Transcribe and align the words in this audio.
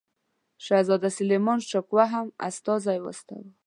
شهزاده 0.65 1.09
سلیمان 1.17 1.59
شکوه 1.69 2.03
هم 2.13 2.27
استازی 2.47 2.97
واستاوه. 3.03 3.51